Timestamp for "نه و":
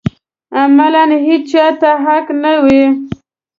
2.41-2.65